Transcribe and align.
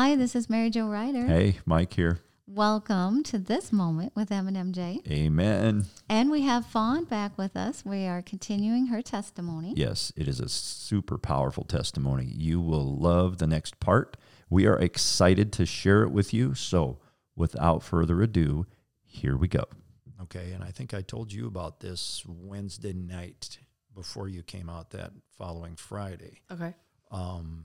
Hi, 0.00 0.16
this 0.16 0.34
is 0.34 0.48
Mary 0.48 0.70
Jo 0.70 0.88
Ryder. 0.88 1.26
Hey, 1.26 1.58
Mike 1.66 1.92
here. 1.92 2.20
Welcome 2.46 3.22
to 3.24 3.38
this 3.38 3.70
moment 3.70 4.16
with 4.16 4.32
M&MJ. 4.32 5.06
Amen. 5.06 5.84
And 6.08 6.30
we 6.30 6.40
have 6.40 6.64
Fawn 6.64 7.04
back 7.04 7.36
with 7.36 7.54
us. 7.54 7.84
We 7.84 8.06
are 8.06 8.22
continuing 8.22 8.86
her 8.86 9.02
testimony. 9.02 9.74
Yes, 9.76 10.10
it 10.16 10.26
is 10.26 10.40
a 10.40 10.48
super 10.48 11.18
powerful 11.18 11.64
testimony. 11.64 12.32
You 12.34 12.62
will 12.62 12.96
love 12.96 13.36
the 13.36 13.46
next 13.46 13.78
part. 13.78 14.16
We 14.48 14.64
are 14.64 14.78
excited 14.78 15.52
to 15.52 15.66
share 15.66 16.02
it 16.02 16.12
with 16.12 16.32
you. 16.32 16.54
So, 16.54 16.98
without 17.36 17.82
further 17.82 18.22
ado, 18.22 18.64
here 19.02 19.36
we 19.36 19.48
go. 19.48 19.64
Okay, 20.22 20.52
and 20.52 20.64
I 20.64 20.70
think 20.70 20.94
I 20.94 21.02
told 21.02 21.30
you 21.30 21.46
about 21.46 21.80
this 21.80 22.24
Wednesday 22.26 22.94
night 22.94 23.58
before 23.94 24.28
you 24.28 24.42
came 24.42 24.70
out 24.70 24.92
that 24.92 25.12
following 25.36 25.76
Friday. 25.76 26.40
Okay. 26.50 26.72
Um, 27.10 27.64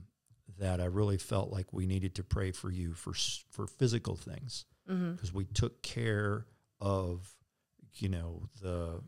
that 0.58 0.80
I 0.80 0.86
really 0.86 1.18
felt 1.18 1.50
like 1.52 1.72
we 1.72 1.86
needed 1.86 2.14
to 2.16 2.24
pray 2.24 2.50
for 2.52 2.70
you 2.70 2.92
for 2.94 3.12
for 3.50 3.66
physical 3.66 4.16
things 4.16 4.64
Mm-hmm. 4.88 5.12
because 5.14 5.34
we 5.34 5.44
took 5.46 5.82
care 5.82 6.46
of 6.80 7.34
you 7.94 8.08
know 8.08 8.48
the 8.62 9.02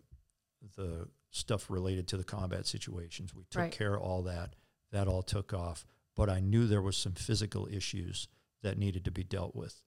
the 0.77 1.09
stuff 1.31 1.71
related 1.71 2.09
to 2.09 2.17
the 2.17 2.25
combat 2.25 2.67
situations. 2.67 3.35
We 3.35 3.45
took 3.51 3.61
Right. 3.63 3.73
care 3.73 3.95
of 3.95 4.03
all 4.03 4.23
that. 4.23 4.57
That 4.91 5.07
all 5.07 5.23
took 5.23 5.53
off, 5.53 5.87
but 6.17 6.29
I 6.31 6.41
knew 6.41 6.67
there 6.67 6.83
was 6.83 6.97
some 6.97 7.13
physical 7.13 7.69
issues 7.71 8.27
that 8.63 8.77
needed 8.79 9.05
to 9.05 9.11
be 9.11 9.23
dealt 9.23 9.55
with. 9.55 9.83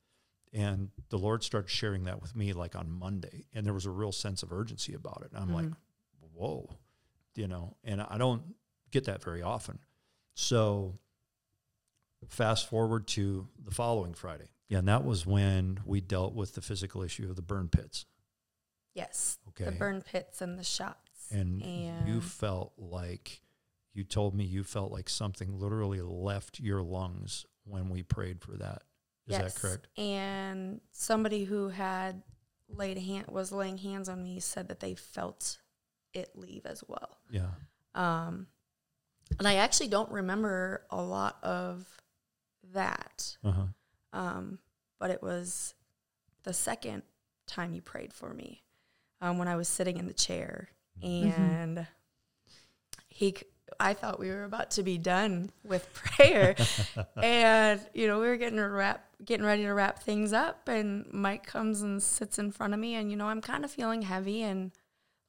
And 0.53 0.91
the 1.09 1.17
Lord 1.17 1.43
started 1.43 1.69
sharing 1.69 2.03
that 2.05 2.21
with 2.21 2.35
me 2.35 2.53
like 2.53 2.75
on 2.75 2.89
Monday, 2.91 3.47
and 3.53 3.65
there 3.65 3.73
was 3.73 3.85
a 3.85 3.89
real 3.91 4.11
sense 4.11 4.43
of 4.43 4.51
urgency 4.53 4.93
about 4.93 5.23
it. 5.25 5.31
And 5.33 5.41
I'm 5.43 5.53
like, 5.53 5.65
Mhm. 5.65 5.75
whoa, 6.33 6.69
you 7.35 7.47
know, 7.47 7.75
and 7.83 8.01
I 8.01 8.17
don't 8.17 8.55
get 8.91 9.05
that 9.05 9.23
very 9.23 9.41
often. 9.41 9.79
So 10.35 10.99
fast 12.27 12.69
forward 12.69 13.07
to 13.07 13.47
the 13.63 13.71
following 13.71 14.13
Friday. 14.13 14.49
Yeah, 14.69 14.79
and 14.79 14.87
that 14.87 15.03
was 15.03 15.25
when 15.25 15.79
we 15.85 16.01
dealt 16.01 16.33
with 16.33 16.55
the 16.55 16.61
physical 16.61 17.03
issue 17.03 17.29
of 17.29 17.35
the 17.35 17.41
burn 17.41 17.67
pits. 17.67 18.05
Yes. 18.93 19.37
Okay. 19.49 19.65
The 19.65 19.71
burn 19.71 20.01
pits 20.01 20.41
and 20.41 20.57
the 20.57 20.63
shots. 20.63 21.27
and, 21.31 21.61
you 22.07 22.21
felt 22.21 22.73
like 22.77 23.41
you 23.93 24.03
told 24.03 24.33
me 24.35 24.43
you 24.43 24.63
felt 24.63 24.91
like 24.91 25.09
something 25.09 25.59
literally 25.59 26.01
left 26.01 26.59
your 26.59 26.81
lungs 26.81 27.45
when 27.65 27.89
we 27.89 28.03
prayed 28.03 28.41
for 28.41 28.53
that. 28.53 28.83
Is 29.27 29.37
yes. 29.37 29.53
that 29.53 29.59
correct? 29.59 29.87
And 29.97 30.81
somebody 30.91 31.43
who 31.43 31.69
had 31.69 32.23
laid 32.69 32.97
hand 32.97 33.27
was 33.27 33.51
laying 33.51 33.77
hands 33.77 34.09
on 34.09 34.23
me 34.23 34.39
said 34.39 34.69
that 34.69 34.79
they 34.79 34.95
felt 34.95 35.57
it 36.13 36.31
leave 36.35 36.65
as 36.65 36.83
well. 36.87 37.17
Yeah. 37.29 37.49
Um, 37.93 38.47
and 39.37 39.47
I 39.47 39.55
actually 39.55 39.89
don't 39.89 40.11
remember 40.11 40.85
a 40.89 41.01
lot 41.01 41.37
of 41.43 41.85
that. 42.73 43.37
Uh-huh. 43.43 43.65
Um, 44.13 44.59
but 44.99 45.09
it 45.11 45.21
was 45.21 45.73
the 46.43 46.53
second 46.53 47.03
time 47.47 47.73
you 47.73 47.81
prayed 47.81 48.13
for 48.13 48.33
me 48.33 48.63
um, 49.21 49.37
when 49.37 49.47
I 49.47 49.55
was 49.55 49.67
sitting 49.67 49.97
in 49.97 50.07
the 50.07 50.13
chair, 50.13 50.69
and 51.01 51.85
he. 53.07 53.31
c- 53.37 53.45
I 53.79 53.93
thought 53.93 54.19
we 54.19 54.27
were 54.29 54.43
about 54.43 54.71
to 54.71 54.83
be 54.83 54.97
done 54.97 55.49
with 55.63 55.91
prayer, 55.93 56.55
and 57.23 57.79
you 57.93 58.05
know 58.07 58.19
we 58.19 58.27
were 58.27 58.35
getting 58.37 58.57
to 58.57 58.67
wrap, 58.67 59.05
getting 59.23 59.45
ready 59.45 59.63
to 59.63 59.71
wrap 59.73 60.03
things 60.03 60.33
up, 60.33 60.67
and 60.67 61.05
Mike 61.11 61.45
comes 61.47 61.81
and 61.81 62.03
sits 62.03 62.37
in 62.37 62.51
front 62.51 62.73
of 62.73 62.79
me, 62.81 62.95
and 62.95 63.09
you 63.09 63.15
know 63.17 63.27
I'm 63.27 63.39
kind 63.41 63.63
of 63.63 63.71
feeling 63.71 64.01
heavy, 64.01 64.41
and 64.43 64.71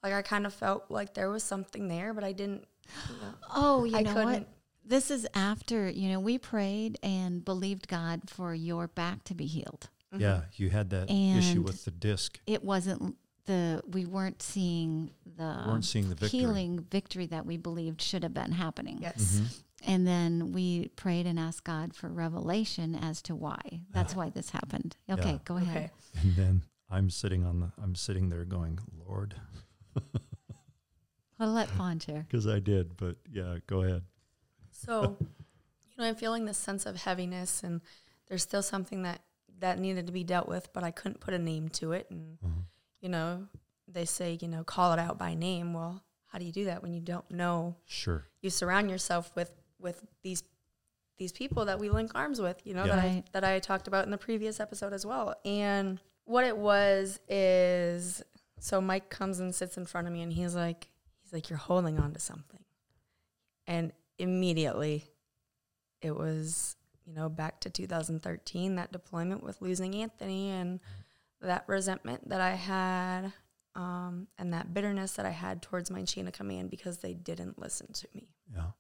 like 0.03 0.13
I 0.13 0.23
kind 0.23 0.45
of 0.45 0.53
felt 0.53 0.87
like 0.91 1.15
there 1.15 1.31
was 1.31 1.45
something 1.45 1.87
there, 1.89 2.13
but 2.13 2.25
I 2.25 2.33
didn't. 2.33 2.65
You 3.09 3.17
know, 3.23 3.35
Oh, 3.55 3.85
you 3.85 3.97
I 3.97 4.03
know 4.03 4.13
couldn't. 4.13 4.33
what? 4.33 4.49
This 4.93 5.11
is 5.11 5.27
after, 5.33 5.89
you 5.89 6.11
know, 6.11 6.21
we 6.21 6.37
prayed 6.37 6.99
and 7.03 7.43
believed 7.43 7.89
God 7.89 8.29
for 8.29 8.55
your 8.55 8.89
back 8.89 9.25
to 9.25 9.35
be 9.35 9.47
healed. 9.47 9.89
Yeah, 10.15 10.43
you 10.57 10.69
had 10.69 10.91
that 10.91 11.11
issue 11.11 11.63
with 11.63 11.87
the 11.87 11.91
disc. 11.91 12.39
It 12.47 12.63
wasn't 12.63 13.17
the, 13.47 13.83
we 13.91 14.05
weren't 14.05 14.43
seeing 14.43 15.13
the, 15.39 15.65
weren't 15.67 15.87
seeing 15.87 16.11
the 16.11 16.15
victory. 16.15 16.41
healing 16.41 16.87
victory 16.91 17.25
that 17.29 17.47
we 17.47 17.57
believed 17.57 18.03
should 18.03 18.23
have 18.23 18.35
been 18.35 18.53
happening. 18.53 18.99
yes. 19.01 19.37
Mm-hmm. 19.37 19.91
And 19.91 20.07
then 20.07 20.53
we 20.53 20.89
prayed 20.89 21.27
and 21.27 21.39
asked 21.41 21.65
God 21.65 21.95
for 21.95 22.11
revelation 22.11 22.95
as 22.95 23.23
to 23.23 23.35
why. 23.35 23.81
That's 23.93 24.13
ah. 24.13 24.19
why 24.19 24.29
this 24.29 24.51
happened. 24.51 24.99
Okay, 25.09 25.31
Yeah. 25.31 25.39
go 25.47 25.57
ahead. 25.57 25.91
Okay. 26.17 26.21
And 26.23 26.37
then 26.37 26.63
I'm 26.91 27.09
sitting 27.09 27.47
on 27.47 27.61
the 27.61 27.73
I'm 27.83 27.95
sitting 27.95 28.29
there 28.29 28.45
going, 28.45 28.79
Lord, 29.09 29.37
Well, 31.39 31.53
let 31.53 31.71
Fawn 31.71 31.99
share. 31.99 32.27
because 32.31 32.47
I 32.47 32.61
did, 32.61 32.97
but 32.97 33.17
yeah, 33.33 33.57
go 33.67 33.83
ahead. 33.83 34.03
So, 34.85 35.17
you 35.21 35.97
know, 35.99 36.05
I'm 36.05 36.15
feeling 36.15 36.45
this 36.45 36.59
sense 36.59 36.87
of 36.87 36.97
heaviness, 36.97 37.63
and 37.63 37.81
there's 38.29 38.43
still 38.43 38.63
something 38.63 39.03
that 39.03 39.21
that 39.61 39.79
needed 39.79 40.07
to 40.07 40.13
be 40.13 40.25
dealt 40.25 40.49
with, 40.49 40.73
but 40.73 40.83
I 40.83 40.91
couldn't 40.91 41.21
put 41.21 41.35
a 41.35 41.39
name 41.39 41.69
to 41.71 41.93
it. 41.93 42.09
And 42.11 42.39
mm-hmm. 42.39 42.61
you 43.01 43.09
know, 43.09 43.47
they 43.87 44.05
say, 44.05 44.39
you 44.41 44.49
know, 44.49 44.65
call 44.65 44.93
it 44.93 44.99
out 44.99 45.19
by 45.19 45.35
name. 45.35 45.73
Well, 45.73 46.03
how 46.27 46.39
do 46.39 46.45
you 46.45 46.53
do 46.53 46.65
that 46.65 46.83
when 46.83 46.93
you 46.93 47.01
don't 47.01 47.31
know? 47.31 47.77
Sure. 47.87 48.27
You 48.41 48.51
surround 48.51 48.91
yourself 48.91 49.31
with 49.37 49.53
with 49.79 50.05
these 50.23 50.43
these 51.19 51.33
people 51.33 51.67
that 51.67 51.79
we 51.79 51.89
link 51.91 52.11
arms 52.15 52.41
with, 52.41 52.61
you 52.65 52.75
know, 52.75 52.85
Yeah. 52.85 52.97
that 52.97 53.05
I 53.05 53.25
that 53.33 53.45
I 53.45 53.59
talked 53.61 53.87
about 53.87 54.05
in 54.05 54.11
the 54.11 54.19
previous 54.19 54.59
episode 54.59 54.93
as 54.93 55.07
well. 55.07 55.37
And 55.45 56.01
what 56.25 56.45
it 56.45 56.57
was 56.57 57.21
is 57.29 58.23
so 58.59 58.81
Mike 58.81 59.11
comes 59.11 59.39
and 59.41 59.55
sits 59.55 59.77
in 59.77 59.85
front 59.85 60.07
of 60.07 60.13
me 60.13 60.23
and 60.23 60.33
he's 60.33 60.55
like 60.55 60.89
he's 61.23 61.33
like 61.33 61.51
you're 61.51 61.59
holding 61.59 61.99
on 61.99 62.13
to 62.15 62.21
something. 62.21 62.65
And 63.67 63.93
immediately 64.19 65.05
it 66.01 66.15
was, 66.17 66.77
you 67.05 67.13
know, 67.15 67.29
back 67.29 67.61
to 67.61 67.71
2013 67.71 68.75
that 68.77 68.93
deployment 68.93 69.43
with 69.43 69.61
losing 69.63 69.95
Anthony 69.95 70.51
and 70.51 70.81
that 71.41 71.65
resentment 71.69 72.29
that 72.29 72.41
I 72.41 72.53
had 72.55 73.33
um, 73.75 74.27
and 74.39 74.53
that 74.53 74.75
bitterness 74.75 75.13
that 75.15 75.27
I 75.27 75.31
had 75.31 75.63
towards 75.63 75.91
my 75.91 76.03
chain 76.05 76.27
of 76.27 76.33
command 76.35 76.71
because 76.71 76.99
they 76.99 77.15
didn't 77.15 77.59
listen 77.59 77.93
to 77.93 78.09
me 78.15 78.29
Yeah. 78.53 78.71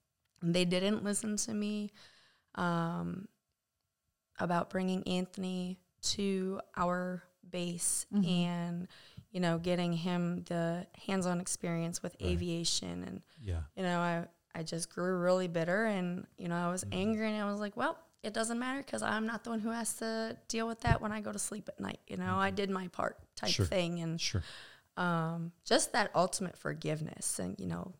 they 0.42 0.65
didn't 0.65 1.03
listen 1.04 1.37
to 1.38 1.54
me 1.54 1.91
um, 2.56 3.26
about 4.38 4.71
bringing 4.71 5.03
Anthony 5.09 5.78
to 6.03 6.60
our 6.76 7.22
base 7.48 8.06
Mhm. 8.12 8.26
and 8.28 8.88
you 9.31 9.41
know 9.41 9.59
getting 9.59 9.92
him 9.92 10.42
the 10.44 10.87
hands-on 11.06 11.41
experience 11.41 12.03
with 12.03 12.16
Right. 12.21 12.31
aviation 12.31 13.03
and 13.04 13.22
Yeah. 13.41 13.62
you 13.76 13.82
know 13.82 14.00
I 14.00 14.26
I 14.54 14.62
just 14.62 14.90
grew 14.90 15.16
really 15.18 15.48
bitter 15.48 15.86
and 15.86 16.26
you 16.38 16.48
know 16.48 16.56
I 16.56 16.70
was 16.70 16.84
angry 16.92 17.32
and 17.32 17.42
I 17.42 17.50
was 17.50 17.60
like 17.60 17.76
well 17.76 17.98
it 18.22 18.32
doesn't 18.34 18.58
matter 18.58 18.80
because 18.80 19.02
I'm 19.02 19.26
not 19.26 19.42
the 19.44 19.50
one 19.50 19.60
who 19.60 19.70
has 19.70 19.94
to 19.94 20.36
deal 20.48 20.68
with 20.68 20.80
that 20.82 21.00
when 21.00 21.10
I 21.10 21.20
go 21.20 21.32
to 21.32 21.38
sleep 21.38 21.68
at 21.68 21.80
night 21.80 22.00
you 22.06 22.16
know 22.16 22.36
I 22.36 22.50
did 22.50 22.70
my 22.70 22.88
part 22.88 23.16
type 23.36 23.50
Sure. 23.50 23.66
thing 23.66 24.00
and 24.00 24.20
Sure. 24.20 24.42
um, 24.96 25.52
just 25.64 25.92
that 25.92 26.10
ultimate 26.14 26.56
forgiveness 26.56 27.38
and 27.38 27.58
you 27.58 27.66
know 27.66 27.94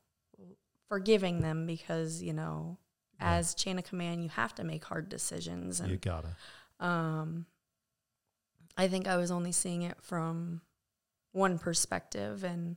forgiving 0.89 1.41
them 1.41 1.67
because 1.67 2.23
you 2.23 2.33
know 2.35 2.77
Yeah. 3.19 3.33
as 3.37 3.55
chain 3.55 3.79
of 3.79 3.85
command 3.85 4.23
you 4.23 4.29
have 4.29 4.55
to 4.57 4.65
make 4.65 4.85
hard 4.85 5.09
decisions 5.09 5.81
And, 5.81 5.91
You 5.91 5.97
gotta. 5.97 6.37
um, 6.81 7.47
i 8.77 8.89
think 8.89 9.07
i 9.09 9.17
was 9.17 9.31
only 9.31 9.53
seeing 9.53 9.83
it 9.83 9.97
from 10.03 10.61
one 11.33 11.59
perspective 11.59 12.45
and 12.45 12.77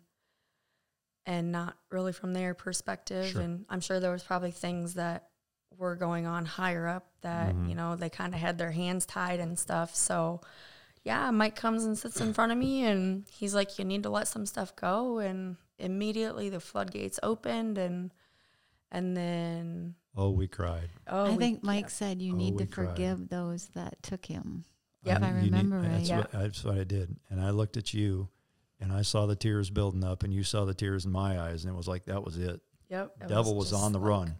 and 1.25 1.52
not 1.52 1.75
really 1.91 2.12
from 2.13 2.34
their 2.34 2.53
perspective 2.53 3.28
Sure. 3.31 3.41
and 3.41 3.66
i'm 3.69 3.80
sure 3.81 4.00
there 4.00 4.12
was 4.12 4.24
probably 4.24 4.52
things 4.52 4.94
that 4.96 5.30
were 5.78 5.96
going 5.96 6.25
on 6.25 6.46
higher 6.46 6.88
up 6.88 7.08
that 7.22 7.53
Mhm. 7.56 7.69
you 7.69 7.75
know 7.75 7.96
they 7.96 8.09
kind 8.09 8.34
of 8.34 8.40
had 8.40 8.58
their 8.58 8.72
hands 8.72 9.06
tied 9.06 9.40
and 9.40 9.58
stuff 9.59 9.96
so 9.96 10.41
yeah 11.03 11.31
mike 11.31 11.56
comes 11.56 11.84
and 11.84 11.97
sits 11.97 12.22
in 12.22 12.34
front 12.34 12.52
of 12.52 12.58
me 12.58 12.85
and 12.85 13.25
he's 13.31 13.53
like 13.56 13.78
you 13.80 13.85
need 13.85 14.03
to 14.03 14.09
let 14.09 14.28
some 14.28 14.46
stuff 14.46 14.75
go 14.75 15.18
and 15.19 15.58
immediately 15.80 16.47
the 16.50 16.59
floodgates 16.59 17.19
opened 17.24 17.78
and 17.78 18.12
and 18.91 19.18
then 19.18 19.96
Oh, 20.18 20.30
we 20.30 20.47
cried. 20.47 20.90
oh 21.08 21.25
I 21.25 21.30
we- 21.31 21.38
think 21.38 21.62
Mike 21.64 21.85
yeah. 21.85 21.88
said 21.90 22.22
you 22.22 22.34
Oh, 22.34 22.38
need 22.38 22.58
to 22.59 22.66
cried. 22.66 22.90
forgive 22.91 23.28
those 23.28 23.68
that 23.69 24.02
took 24.02 24.26
him. 24.26 24.64
Yep. 25.03 25.17
If 25.17 25.23
I 25.23 25.28
You 25.28 25.34
need- 25.35 25.44
remember 25.52 25.79
right. 25.79 25.90
That's, 25.91 26.08
Yeah. 26.09 26.17
what, 26.20 26.32
that's 26.32 26.64
what 26.64 26.78
I 26.78 26.84
did. 26.85 27.17
And 27.29 27.41
I 27.41 27.50
looked 27.50 27.76
at 27.76 27.94
you 27.94 28.29
and 28.80 28.92
I 28.92 29.02
saw 29.04 29.26
the 29.26 29.36
tears 29.36 29.70
building 29.70 30.04
up 30.04 30.24
and 30.24 30.34
you 30.34 30.44
saw 30.44 30.66
the 30.66 30.74
tears 30.74 31.06
in 31.06 31.12
my 31.12 31.40
eyes. 31.40 31.64
And 31.66 31.74
it 31.74 31.78
was 31.78 31.88
like, 31.88 32.06
that 32.06 32.24
was 32.24 32.38
it. 32.38 32.60
yep 32.90 33.12
it 33.22 33.28
Devil 33.28 33.56
was 33.56 33.70
just 33.72 33.82
on 33.84 33.92
the 33.94 34.00
like- 34.00 34.10
run. 34.10 34.36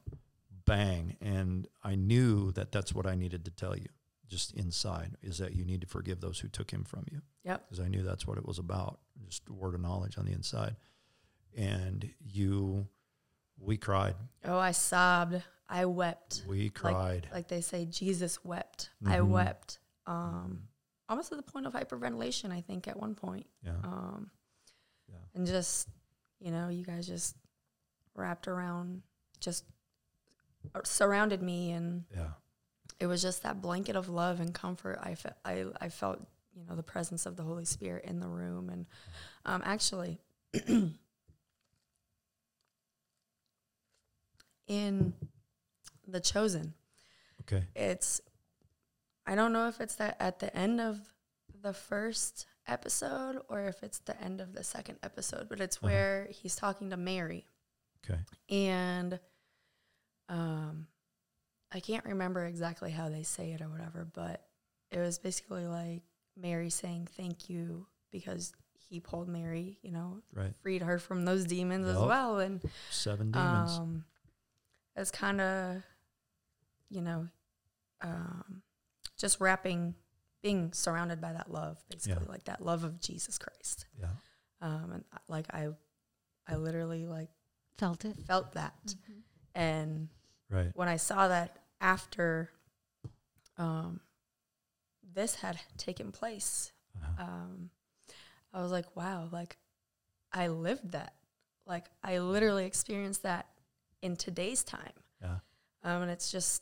Bang. 0.66 1.16
And 1.22 1.68
I 1.84 1.96
knew 1.96 2.52
that 2.54 2.72
that's 2.72 2.94
what 2.94 3.06
I 3.06 3.16
needed 3.16 3.46
to 3.46 3.52
tell 3.52 3.78
you 3.78 3.86
just 4.28 4.54
inside 4.56 5.16
is 5.22 5.38
that 5.38 5.54
you 5.56 5.64
need 5.64 5.82
to 5.82 5.88
forgive 5.88 6.20
those 6.20 6.40
who 6.40 6.48
took 6.48 6.72
him 6.72 6.84
from 6.84 7.06
you. 7.12 7.22
Yep. 7.44 7.66
Because 7.70 7.86
I 7.86 7.88
knew 7.88 8.02
that's 8.02 8.26
what 8.26 8.38
it 8.40 8.46
was 8.46 8.58
about. 8.58 9.00
Just 9.28 9.44
a 9.50 9.54
word 9.54 9.76
of 9.76 9.82
knowledge 9.82 10.18
on 10.18 10.26
the 10.26 10.32
inside. 10.32 10.76
And 11.56 12.10
you, 12.20 12.88
we 13.60 13.78
cried. 13.78 14.16
oh 14.44 14.58
i 14.58 14.72
sobbed 14.72 15.42
i 15.70 15.86
wept 15.86 16.44
We 16.48 16.70
cried. 16.70 17.28
like 17.32 17.48
they 17.48 17.62
say 17.62 17.86
jesus 17.86 18.44
wept 18.44 18.90
i 19.06 19.18
Mhm. 19.20 19.28
wept 19.30 19.80
um 20.06 20.64
almost 21.10 21.30
to 21.30 21.36
the 21.36 21.42
point 21.44 21.66
of 21.66 21.74
hyperventilation 21.74 22.52
i 22.52 22.62
think 22.62 22.88
at 22.88 22.98
one 23.00 23.14
point 23.16 23.46
yeah. 23.64 23.74
um 23.84 24.30
Yeah. 25.08 25.16
and 25.36 25.46
just 25.48 25.88
you 26.40 26.52
know 26.52 26.70
you 26.70 26.84
guys 26.84 27.06
just 27.08 27.36
wrapped 28.16 28.48
around 28.48 29.02
just 29.40 29.66
uh, 30.74 30.80
surrounded 30.84 31.42
me 31.42 31.72
and 31.72 32.06
Yeah. 32.16 32.30
it 33.00 33.08
was 33.08 33.22
just 33.22 33.44
that 33.44 33.62
blanket 33.62 33.96
of 33.96 34.10
love 34.10 34.40
and 34.40 34.54
comfort. 34.54 34.98
I 35.02 35.16
felt 35.16 35.36
I 35.46 35.66
I 35.82 35.90
felt 35.90 36.20
you 36.56 36.64
know 36.66 36.76
the 36.76 36.84
presence 36.84 37.26
of 37.26 37.36
the 37.36 37.44
Holy 37.44 37.66
Spirit 37.66 38.06
in 38.06 38.20
the 38.20 38.28
room, 38.30 38.70
and 38.70 38.86
um, 39.46 39.62
actually. 39.66 40.18
in 44.68 45.14
the 46.08 46.20
chosen 46.20 46.74
Okay. 47.42 47.64
it's 47.76 48.22
I 49.26 49.36
don't 49.36 49.54
know 49.54 49.68
if 49.68 49.82
it's 49.82 49.96
that 49.96 50.18
at 50.20 50.40
the 50.40 50.56
end 50.56 50.80
of 50.80 51.00
the 51.62 51.74
first 51.74 52.46
episode 52.68 53.42
or 53.50 53.66
if 53.66 53.82
it's 53.84 54.00
the 54.00 54.20
end 54.22 54.42
of 54.42 54.54
the 54.54 54.64
second 54.64 54.98
episode, 55.04 55.50
but 55.50 55.60
it's 55.60 55.78
Uh-huh. 55.78 55.88
where 55.88 56.28
he's 56.32 56.56
talking 56.56 56.90
to 56.92 56.98
Mary 56.98 57.48
Okay. 58.10 58.20
and 58.50 59.20
um 60.30 60.88
I 61.72 61.80
can't 61.80 62.06
remember 62.06 62.46
exactly 62.46 62.92
how 62.92 63.10
they 63.10 63.24
say 63.24 63.52
it 63.52 63.62
or 63.62 63.68
whatever, 63.70 64.06
but 64.14 64.48
it 64.92 65.00
was 65.00 65.18
basically 65.20 65.66
like 65.66 66.04
Mary 66.38 66.70
saying 66.70 67.08
thank 67.18 67.50
you 67.50 67.88
because 68.12 68.54
he 68.74 69.00
pulled 69.00 69.28
Mary, 69.28 69.78
you 69.82 69.92
know, 69.92 70.22
Right. 70.34 70.54
freed 70.62 70.84
her 70.84 71.00
from 71.00 71.26
those 71.26 71.44
demons 71.46 71.88
as 71.88 71.98
well 71.98 72.40
and 72.40 72.62
Seven 72.92 73.32
demons. 73.32 73.80
um, 73.80 74.06
it's 74.96 75.12
kind 75.12 75.42
of, 75.42 75.84
you 76.90 77.02
know, 77.02 77.28
um, 78.02 78.62
just 79.18 79.40
wrapping, 79.40 79.96
being 80.42 80.74
surrounded 80.74 81.20
by 81.22 81.34
that 81.34 81.52
love, 81.52 81.78
basically, 81.90 82.24
Yeah. 82.26 82.32
like 82.32 82.44
that 82.46 82.64
love 82.64 82.84
of 82.84 83.00
Jesus 83.00 83.38
Christ. 83.38 83.86
yeah. 84.00 84.10
Um, 84.62 84.92
and 84.94 85.04
like 85.28 85.48
I, 85.54 85.70
I 86.48 86.56
literally 86.56 87.06
like 87.06 87.30
Felt 87.78 88.06
it. 88.06 88.16
felt 88.26 88.54
that, 88.54 88.74
Mm-hmm. 88.88 89.20
and 89.56 90.10
Right. 90.50 90.72
when 90.76 90.88
I 90.88 90.96
saw 90.98 91.28
that 91.28 91.58
after, 91.82 92.50
um, 93.58 94.00
this 95.14 95.36
had 95.36 95.60
taken 95.78 96.12
place, 96.12 96.72
Uh-huh. 97.02 97.24
um, 97.24 97.70
I 98.54 98.62
was 98.62 98.72
like, 98.72 98.96
wow, 98.96 99.28
like 99.32 99.58
I 100.32 100.48
lived 100.48 100.92
that. 100.92 101.16
Like 101.66 101.90
I 102.04 102.20
literally 102.20 102.66
experienced 102.66 103.24
that 103.24 103.48
in 104.02 104.16
today's 104.16 104.64
time. 104.64 104.94
Yeah. 105.22 105.40
Um, 105.84 106.04
and 106.04 106.12
it's 106.12 106.32
just, 106.32 106.62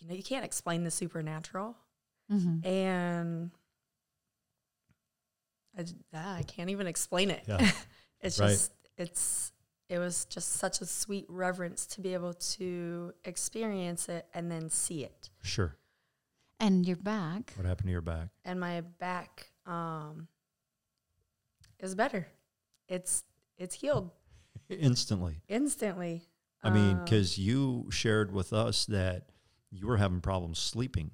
you 0.00 0.08
know, 0.08 0.14
you 0.14 0.22
can't 0.22 0.44
explain 0.44 0.84
the 0.84 0.90
supernatural. 0.90 1.76
Mm-hmm. 2.32 2.66
And 2.66 3.50
I, 5.76 5.82
j- 5.82 5.94
ah, 6.14 6.36
I 6.36 6.42
can't 6.42 6.70
even 6.70 6.86
explain 6.86 7.30
it. 7.30 7.42
Yeah. 7.46 7.70
it's 8.20 8.38
Right. 8.40 8.48
just, 8.50 8.72
it's, 8.96 9.52
it 9.88 9.98
was 9.98 10.24
just 10.26 10.52
such 10.54 10.80
a 10.80 10.86
sweet 10.86 11.26
reverence 11.28 11.86
to 11.86 12.00
be 12.00 12.12
able 12.14 12.34
to 12.34 13.12
experience 13.24 14.08
it 14.08 14.26
and 14.34 14.50
then 14.50 14.68
see 14.70 15.04
it. 15.04 15.30
Sure. 15.42 15.76
And 16.60 16.84
you're 16.86 16.96
back. 16.96 17.52
What 17.56 17.66
happened 17.66 17.86
to 17.86 17.92
your 17.92 18.00
back? 18.00 18.28
and 18.44 18.58
my 18.58 18.80
back 18.80 19.50
um 19.66 20.26
is 21.78 21.94
better. 21.94 22.26
It's 22.88 23.22
it's 23.58 23.74
healed 23.76 24.10
Instantly. 24.68 25.36
instantly. 25.48 26.22
I 26.62 26.70
mean, 26.70 26.96
Um, 26.98 27.04
because 27.04 27.38
you 27.38 27.86
shared 27.90 28.32
with 28.32 28.52
us 28.52 28.84
that 28.86 29.28
you 29.70 29.86
were 29.86 29.96
having 29.96 30.20
problems 30.20 30.58
sleeping. 30.58 31.10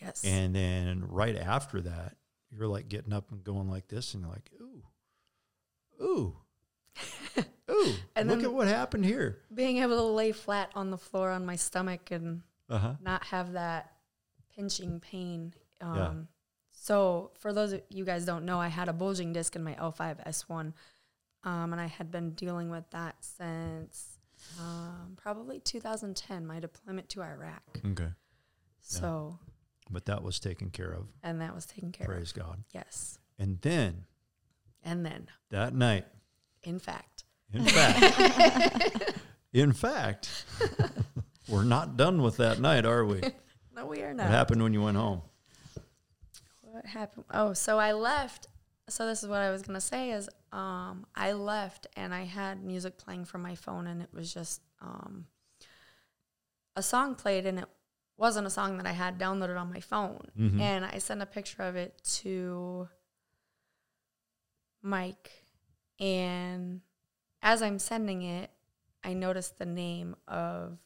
yes, 0.00 0.22
And 0.24 0.54
then 0.54 1.04
right 1.08 1.36
after 1.36 1.80
that, 1.82 2.16
you're 2.50 2.68
like 2.68 2.88
getting 2.88 3.12
up 3.12 3.30
and 3.30 3.42
going 3.44 3.68
like 3.68 3.88
this, 3.88 4.14
and 4.14 4.22
you're 4.22 4.32
like, 4.32 4.50
ooh, 4.60 4.84
ooh, 6.04 6.36
ooh. 7.70 7.94
And 8.16 8.28
look 8.28 8.42
at 8.42 8.52
what 8.52 8.68
happened 8.68 9.04
here. 9.04 9.38
being 9.54 9.78
able 9.78 9.96
to 9.96 10.02
lay 10.02 10.32
flat 10.32 10.70
on 10.74 10.90
the 10.90 10.98
floor 10.98 11.30
on 11.30 11.44
my 11.46 11.56
stomach 11.56 12.10
and 12.10 12.42
Uh 12.70 12.78
huh. 12.78 12.94
not 13.00 13.24
have 13.24 13.52
that 13.52 13.92
pinching 14.54 15.00
pain. 15.00 15.54
Um, 15.80 15.96
Yeah. 15.96 16.12
So 16.72 17.32
for 17.38 17.52
those 17.52 17.72
of 17.72 17.82
you 17.90 18.04
guys 18.04 18.24
don't 18.24 18.44
know, 18.44 18.58
I 18.60 18.68
had 18.68 18.88
a 18.88 18.92
bulging 18.92 19.32
disc 19.32 19.54
in 19.56 19.62
my 19.64 19.74
L5S1, 19.74 20.72
um, 21.44 21.72
and 21.72 21.80
I 21.80 21.86
had 21.86 22.10
been 22.10 22.30
dealing 22.34 22.70
with 22.70 22.88
that 22.90 23.16
since 23.20 24.17
um, 24.60 25.16
probably 25.16 25.60
2010, 25.60 26.46
my 26.46 26.60
deployment 26.60 27.08
to 27.10 27.22
Iraq. 27.22 27.62
Okay. 27.92 28.08
So, 28.80 29.38
But 29.90 30.06
that 30.06 30.22
was 30.22 30.38
taken 30.40 30.70
care 30.70 30.90
of. 30.92 31.06
and 31.22 31.40
that 31.40 31.54
was 31.54 31.66
taken 31.66 31.92
care 31.92 32.06
Praise 32.06 32.30
of. 32.30 32.34
Praise 32.34 32.44
God. 32.46 32.64
Yes. 32.72 33.18
And 33.38 33.60
then 33.60 34.04
And 34.84 35.04
then, 35.04 35.28
that 35.50 35.74
night, 35.74 36.06
in 36.62 36.78
fact, 36.78 37.24
in 37.52 37.64
fact, 37.64 39.12
in 39.52 39.72
fact, 39.72 40.44
we're 41.48 41.64
not 41.64 41.96
done 41.96 42.22
with 42.22 42.36
that 42.38 42.60
night, 42.60 42.84
are 42.84 43.04
we? 43.04 43.20
no, 43.74 43.86
we 43.86 44.02
are 44.02 44.12
not. 44.12 44.24
What 44.24 44.32
happened 44.32 44.62
when 44.62 44.72
you 44.74 44.82
went 44.82 44.96
home? 44.96 45.22
What 46.62 46.84
happened? 46.86 47.24
Oh, 47.32 47.52
so 47.54 47.78
I 47.78 47.92
left. 47.92 48.48
So 48.88 49.06
this 49.06 49.22
is 49.22 49.28
what 49.28 49.40
I 49.40 49.50
was 49.50 49.62
gonna 49.62 49.80
say 49.80 50.10
is, 50.12 50.28
um, 50.52 51.06
I 51.14 51.32
left 51.32 51.86
and 51.96 52.14
I 52.14 52.24
had 52.24 52.62
music 52.64 52.96
playing 52.98 53.24
from 53.26 53.42
my 53.42 53.54
phone, 53.54 53.86
and 53.86 54.00
it 54.02 54.08
was 54.12 54.32
just 54.32 54.62
um, 54.80 55.26
a 56.76 56.82
song 56.82 57.14
played, 57.14 57.44
and 57.46 57.58
it 57.58 57.66
wasn't 58.16 58.46
a 58.46 58.50
song 58.50 58.76
that 58.78 58.86
I 58.86 58.92
had 58.92 59.18
downloaded 59.18 59.60
on 59.60 59.70
my 59.72 59.80
phone. 59.80 60.26
Mhm. 60.38 60.60
And 60.60 60.84
I 60.84 60.98
sent 60.98 61.22
a 61.22 61.26
picture 61.26 61.62
of 61.62 61.76
it 61.76 62.00
to 62.22 62.88
Mike, 64.82 65.30
and 65.98 66.80
as 67.42 67.62
I'm 67.62 67.78
sending 67.78 68.22
it, 68.22 68.50
I 69.04 69.12
noticed 69.14 69.58
the 69.58 69.66
name 69.66 70.16
of 70.26 70.78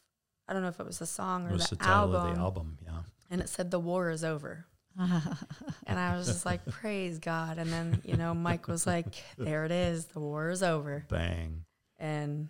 I 0.49 0.53
don't 0.53 0.63
know 0.63 0.69
if 0.69 0.81
it 0.81 0.87
was 0.87 0.99
the 0.99 1.07
song 1.07 1.47
It 1.47 1.51
or 1.51 1.53
was 1.55 1.69
the, 1.69 1.77
the 1.77 1.85
title 1.85 2.17
album, 2.17 2.31
of 2.31 2.35
the 2.35 2.41
album. 2.41 2.79
Yeah. 2.85 3.03
and 3.31 3.41
it 3.41 3.49
said 3.49 3.71
"The 3.71 3.81
War 3.81 4.11
Is 4.11 4.25
Over." 4.25 4.67
And 4.99 5.99
I 5.99 6.17
was 6.17 6.27
just 6.27 6.45
like, 6.47 6.65
praise 6.71 7.19
God. 7.19 7.59
And 7.59 7.71
then, 7.73 8.01
you 8.05 8.17
know, 8.17 8.35
Mike 8.35 8.69
was 8.69 8.87
like, 8.87 9.07
there 9.39 9.65
it 9.65 9.73
is. 9.73 10.07
The 10.07 10.21
war 10.21 10.51
is 10.51 10.63
over. 10.63 11.05
Bang. 11.09 11.65
And 11.99 12.49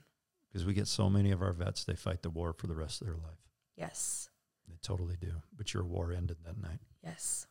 Because 0.48 0.64
we 0.66 0.74
get 0.74 0.86
so 0.88 1.08
many 1.10 1.30
of 1.30 1.42
our 1.42 1.52
vets, 1.52 1.84
they 1.84 1.94
fight 1.96 2.22
the 2.22 2.30
war 2.30 2.52
for 2.52 2.66
the 2.66 2.74
rest 2.74 3.00
of 3.00 3.06
their 3.06 3.16
life. 3.16 3.38
yes, 3.76 4.28
They 4.68 4.76
totally 4.82 5.16
do. 5.20 5.32
But 5.56 5.72
your 5.74 5.84
war 5.84 6.12
ended 6.12 6.38
that 6.44 6.60
night. 6.60 6.80
yes. 7.04 7.46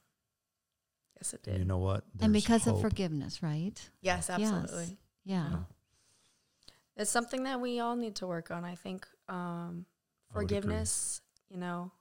Yes, 1.18 1.34
it 1.36 1.42
And 1.46 1.54
did. 1.56 1.60
you 1.60 1.66
know 1.66 1.78
what? 1.78 2.04
and 2.20 2.34
There's 2.34 2.44
because 2.44 2.66
of 2.68 2.82
forgiveness, 2.82 3.44
right? 3.44 3.80
yes, 4.02 4.30
absolutely. 4.30 4.98
Yeah. 5.24 5.50
Yeah. 5.52 5.58
It's 6.98 7.12
something 7.12 7.44
that 7.44 7.62
we 7.62 7.80
all 7.80 7.96
need 7.96 8.16
to 8.16 8.28
work 8.28 8.50
on. 8.52 8.66
I 8.66 8.74
think 8.76 9.08
um, 9.30 9.86
I 10.32 10.34
forgiveness, 10.34 11.22
you 11.50 11.58
know, 11.58 11.92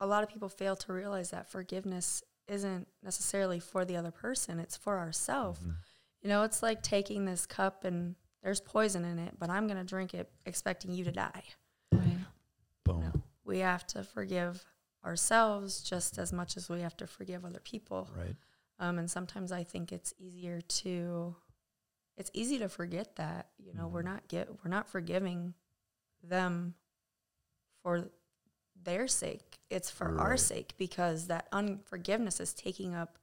a 0.00 0.06
lot 0.06 0.22
of 0.22 0.28
people 0.28 0.48
fail 0.48 0.76
to 0.76 0.92
realize 0.92 1.30
that 1.30 1.48
forgiveness 1.50 2.22
isn't 2.48 2.86
necessarily 3.02 3.58
for 3.58 3.84
the 3.84 3.96
other 3.96 4.10
person, 4.10 4.58
it's 4.60 4.76
for 4.76 4.98
ourselves. 4.98 5.60
Mhm. 5.60 5.76
You 6.22 6.28
know, 6.28 6.42
it's 6.42 6.62
like 6.62 6.82
taking 6.82 7.24
this 7.24 7.46
cup 7.46 7.84
and 7.84 8.14
there's 8.42 8.60
poison 8.60 9.04
in 9.04 9.18
it, 9.18 9.38
but 9.38 9.50
I'm 9.50 9.66
going 9.66 9.78
to 9.78 9.84
drink 9.84 10.14
it 10.14 10.30
expecting 10.44 10.92
you 10.92 11.04
to 11.04 11.12
die. 11.12 11.42
Right. 11.92 12.18
Boom. 12.84 13.00
No. 13.00 13.12
We 13.44 13.58
have 13.60 13.86
to 13.88 14.04
forgive 14.04 14.64
ourselves 15.04 15.82
just 15.82 16.18
as 16.18 16.32
much 16.32 16.56
as 16.56 16.68
we 16.68 16.80
have 16.80 16.96
to 16.98 17.06
forgive 17.06 17.44
other 17.44 17.60
people. 17.60 18.08
Right. 18.16 18.36
Um, 18.78 18.98
and 18.98 19.10
sometimes 19.10 19.50
I 19.52 19.64
think 19.64 19.92
it's 19.92 20.12
easier 20.18 20.60
to, 20.60 21.34
it's 22.16 22.30
easy 22.34 22.58
to 22.58 22.68
forget 22.68 23.16
that. 23.16 23.50
You 23.58 23.72
know, 23.74 23.88
we're 23.88 24.02
Mhm. 24.02 24.06
not 24.06 24.28
get 24.28 24.48
we're 24.64 24.70
not 24.70 24.88
forgiving 24.88 25.54
them 26.22 26.74
for 27.82 28.10
their 28.86 29.06
sake. 29.06 29.58
It's 29.68 29.90
for 29.90 30.18
our 30.18 30.38
sake 30.38 30.72
because 30.78 31.26
that 31.26 31.46
unforgiveness 31.52 32.40
is 32.40 32.54
taking 32.54 32.94
up 32.94 33.18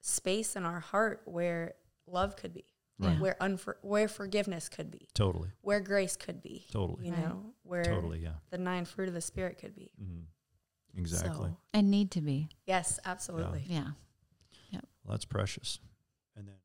space 0.00 0.56
in 0.56 0.64
our 0.64 0.80
heart 0.80 1.22
where 1.26 1.74
love 2.08 2.34
could 2.36 2.52
be, 2.52 2.64
Right. 2.98 3.20
where 3.20 3.36
unfor- 3.40 3.76
where 3.82 4.08
forgiveness 4.08 4.68
could 4.68 4.90
be, 4.90 5.08
Totally. 5.14 5.50
where 5.60 5.80
grace 5.80 6.16
could 6.16 6.42
be. 6.42 6.66
Totally. 6.72 7.06
You 7.06 7.12
Right. 7.12 7.22
know, 7.28 7.54
where 7.62 7.84
Totally. 7.84 8.18
Yeah. 8.20 8.34
the 8.50 8.58
nine 8.58 8.84
fruit 8.84 9.06
of 9.08 9.14
the 9.14 9.20
spirit 9.20 9.58
could 9.58 9.76
be. 9.76 9.92
hmm 9.96 10.22
Exactly. 10.94 11.50
So, 11.50 11.56
And 11.72 11.90
need 11.90 12.10
to 12.10 12.20
be. 12.20 12.48
yes, 12.66 12.98
absolutely. 13.04 13.64
Yeah. 13.68 13.92
Well, 15.04 15.14
that's 15.14 15.24
precious. 15.24 15.80
And 16.36 16.46
then 16.46 16.58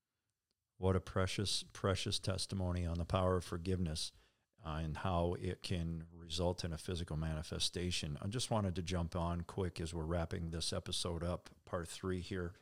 what 0.77 0.95
a 0.95 0.99
precious, 0.99 1.63
precious 1.73 2.19
testimony 2.19 2.85
on 2.85 2.99
the 2.99 3.05
power 3.05 3.37
of 3.37 3.43
forgiveness 3.43 4.11
uh, 4.67 4.79
and 4.79 4.97
how 4.97 5.35
it 5.39 5.63
can 5.63 6.03
result 6.19 6.63
in 6.63 6.73
a 6.73 6.77
physical 6.77 7.15
manifestation. 7.15 8.17
I 8.21 8.27
just 8.27 8.51
wanted 8.51 8.75
to 8.75 8.81
jump 8.81 9.15
on 9.15 9.41
quick 9.41 9.79
as 9.79 9.93
we're 9.93 10.03
wrapping 10.03 10.49
this 10.49 10.73
episode 10.73 11.23
up, 11.23 11.49
part 11.65 11.87
three 11.87 12.19
here, 12.19 12.53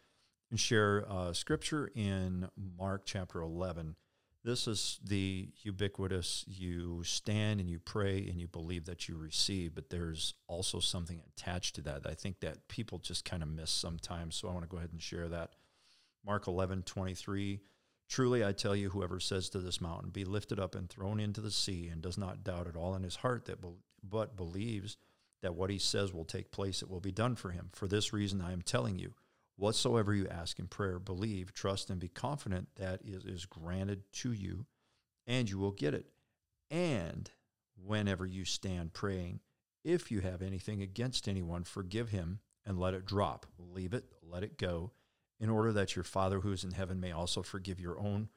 and 0.51 0.59
share 0.59 1.05
uh, 1.09 1.33
scripture 1.33 1.89
in 1.95 2.49
Mark 2.77 3.03
chapter 3.05 3.41
11. 3.41 3.95
This 4.43 4.67
is 4.67 4.99
the 5.03 5.49
ubiquitous 5.63 6.45
you 6.47 7.01
stand 7.03 7.59
and 7.59 7.67
you 7.67 7.79
pray 7.79 8.17
and 8.29 8.39
you 8.39 8.47
believe 8.47 8.85
that 8.85 9.09
you 9.09 9.17
receive, 9.17 9.73
but 9.73 9.89
there's 9.89 10.35
also 10.47 10.79
something 10.79 11.19
attached 11.27 11.73
to 11.75 11.81
that. 11.81 12.05
I 12.05 12.13
think 12.13 12.41
that 12.41 12.67
people 12.67 12.99
just 12.99 13.25
kind 13.25 13.41
of 13.41 13.49
miss 13.49 13.71
sometimes. 13.71 14.35
So 14.35 14.47
I 14.47 14.51
want 14.51 14.63
to 14.63 14.69
go 14.69 14.77
ahead 14.77 14.91
and 14.91 15.01
share 15.01 15.27
that. 15.29 15.53
Mark 16.23 16.47
11, 16.47 16.83
23. 16.83 17.61
Truly 18.07 18.45
I 18.45 18.51
tell 18.51 18.75
you, 18.75 18.89
whoever 18.89 19.19
says 19.19 19.49
to 19.49 19.59
this 19.59 19.81
mountain, 19.81 20.09
Be 20.09 20.25
lifted 20.25 20.59
up 20.59 20.75
and 20.75 20.89
thrown 20.89 21.19
into 21.19 21.41
the 21.41 21.51
sea, 21.51 21.87
and 21.87 22.01
does 22.01 22.17
not 22.17 22.43
doubt 22.43 22.67
at 22.67 22.75
all 22.75 22.95
in 22.95 23.03
his 23.03 23.17
heart, 23.17 23.45
that 23.45 23.61
bel 23.61 23.77
but 24.07 24.37
believes 24.37 24.97
that 25.41 25.55
what 25.55 25.69
he 25.69 25.79
says 25.79 26.13
will 26.13 26.25
take 26.25 26.51
place, 26.51 26.81
it 26.81 26.89
will 26.89 26.99
be 26.99 27.11
done 27.11 27.35
for 27.35 27.49
him. 27.49 27.69
For 27.73 27.87
this 27.87 28.13
reason, 28.13 28.41
I 28.41 28.51
am 28.51 28.61
telling 28.61 28.99
you, 28.99 29.13
whatsoever 29.55 30.13
you 30.13 30.27
ask 30.27 30.59
in 30.59 30.67
prayer, 30.67 30.99
believe, 30.99 31.53
trust, 31.53 31.89
and 31.89 31.99
be 31.99 32.07
confident 32.07 32.67
that 32.75 33.01
it 33.03 33.25
is 33.25 33.45
granted 33.45 34.03
to 34.13 34.31
you, 34.31 34.65
and 35.25 35.49
you 35.49 35.57
will 35.57 35.71
get 35.71 35.93
it. 35.93 36.07
And 36.69 37.29
whenever 37.75 38.25
you 38.25 38.45
stand 38.45 38.93
praying, 38.93 39.39
if 39.83 40.11
you 40.11 40.21
have 40.21 40.41
anything 40.41 40.81
against 40.81 41.27
anyone, 41.27 41.63
forgive 41.63 42.09
him 42.09 42.39
and 42.65 42.79
let 42.79 42.93
it 42.93 43.05
drop. 43.05 43.45
Leave 43.57 43.93
it, 43.93 44.05
let 44.23 44.43
it 44.43 44.57
go, 44.57 44.91
in 45.39 45.49
order 45.49 45.71
that 45.73 45.95
your 45.95 46.03
Father 46.03 46.39
who 46.39 46.51
is 46.51 46.63
in 46.63 46.71
heaven 46.71 46.99
may 46.99 47.11
also 47.11 47.41
forgive 47.41 47.79
your 47.79 47.99
own 47.99 48.29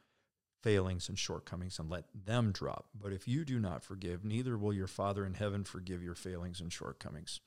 failings 0.62 1.08
and 1.08 1.18
shortcomings 1.18 1.78
and 1.78 1.88
let 1.88 2.04
them 2.12 2.50
drop. 2.50 2.86
But 2.94 3.12
if 3.12 3.28
you 3.28 3.44
do 3.44 3.58
not 3.60 3.84
forgive, 3.84 4.24
neither 4.24 4.58
will 4.58 4.72
your 4.72 4.88
Father 4.88 5.24
in 5.24 5.34
heaven 5.34 5.64
forgive 5.64 6.02
your 6.02 6.16
failings 6.16 6.60
and 6.60 6.72
shortcomings. 6.72 7.40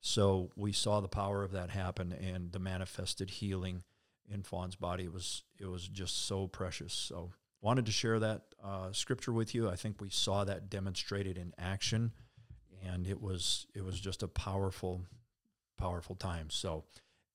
So 0.00 0.50
we 0.56 0.72
saw 0.72 1.00
the 1.00 1.08
power 1.08 1.42
of 1.42 1.52
that 1.52 1.70
happen 1.70 2.12
and 2.12 2.52
the 2.52 2.58
manifested 2.58 3.30
healing 3.30 3.82
in 4.30 4.42
Fawn's 4.42 4.76
body. 4.76 5.04
It 5.04 5.12
was 5.12 5.42
it 5.58 5.66
was 5.66 5.88
just 5.88 6.26
so 6.26 6.46
precious. 6.46 6.92
So 6.92 7.32
wanted 7.60 7.86
to 7.86 7.92
share 7.92 8.18
that 8.20 8.42
uh, 8.62 8.92
scripture 8.92 9.32
with 9.32 9.54
you. 9.54 9.68
I 9.68 9.76
think 9.76 10.00
we 10.00 10.10
saw 10.10 10.44
that 10.44 10.70
demonstrated 10.70 11.36
in 11.36 11.52
action, 11.58 12.12
and 12.84 13.06
it 13.06 13.20
was 13.20 13.66
it 13.74 13.84
was 13.84 14.00
just 14.00 14.22
a 14.22 14.28
powerful, 14.28 15.02
powerful 15.76 16.14
time. 16.14 16.50
So 16.50 16.84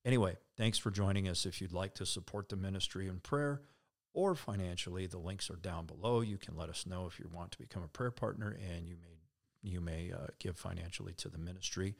anyway, 0.05 0.38
thanks 0.58 0.77
for 0.77 0.91
joining 0.91 1.27
us. 1.27 1.46
If 1.46 1.62
you'd 1.62 1.74
like 1.74 1.93
to 1.96 2.05
support 2.05 2.50
the 2.50 2.55
ministry 2.55 3.08
in 3.08 3.20
prayer 3.20 3.62
or 4.13 4.36
financially, 4.36 5.08
the 5.08 5.17
links 5.17 5.50
are 5.50 5.55
down 5.55 5.86
below. 5.86 6.22
You 6.22 6.38
can 6.38 6.55
let 6.55 6.70
us 6.70 6.86
know 6.86 7.05
if 7.05 7.20
you 7.20 7.29
want 7.31 7.51
to 7.51 7.58
become 7.58 7.84
a 7.84 7.88
prayer 7.88 8.12
partner, 8.12 8.50
and 8.50 8.88
you 8.88 8.96
may 8.96 9.08
you 9.63 9.79
may 9.79 10.12
uh, 10.12 10.27
give 10.39 10.58
financially 10.58 11.13
to 11.13 11.29
the 11.29 11.38
ministry. 11.38 11.96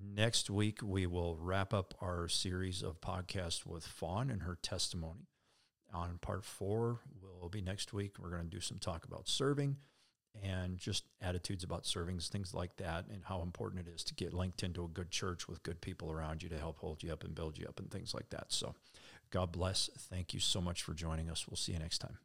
Next 0.00 0.48
week, 0.48 0.78
we 0.82 1.06
will 1.06 1.36
wrap 1.36 1.74
up 1.74 1.94
our 2.00 2.28
series 2.28 2.80
of 2.82 3.00
podcasts 3.00 3.66
with 3.66 3.84
Fawn 3.84 4.30
and 4.30 4.42
her 4.42 4.56
testimony. 4.62 5.26
On 5.92 6.18
part 6.18 6.44
four, 6.44 7.00
will 7.42 7.48
be 7.48 7.60
next 7.60 7.92
week. 7.92 8.18
We're 8.18 8.30
going 8.30 8.44
to 8.44 8.48
do 8.48 8.60
some 8.60 8.78
talk 8.78 9.04
about 9.04 9.28
serving 9.28 9.76
and 10.42 10.78
just 10.78 11.04
attitudes 11.20 11.64
about 11.64 11.86
serving, 11.86 12.18
things 12.18 12.54
like 12.54 12.76
that, 12.76 13.06
and 13.10 13.22
how 13.24 13.42
important 13.42 13.86
it 13.86 13.90
is 13.90 14.02
to 14.04 14.14
get 14.14 14.32
linked 14.32 14.62
into 14.62 14.84
a 14.84 14.88
good 14.88 15.10
church 15.10 15.48
with 15.48 15.62
good 15.62 15.80
people 15.80 16.10
around 16.10 16.42
you 16.42 16.48
to 16.48 16.58
help 16.58 16.78
hold 16.78 17.02
you 17.02 17.12
up 17.12 17.24
and 17.24 17.34
build 17.34 17.58
you 17.58 17.66
up 17.66 17.78
and 17.78 17.90
things 17.90 18.14
like 18.14 18.30
that. 18.30 18.46
So, 18.52 18.74
God 19.30 19.52
bless. 19.52 19.90
Thank 19.96 20.34
you 20.34 20.40
so 20.40 20.60
much 20.60 20.82
for 20.82 20.94
joining 20.94 21.30
us. 21.30 21.46
We'll 21.48 21.56
see 21.56 21.72
you 21.72 21.78
next 21.78 21.98
time. 21.98 22.18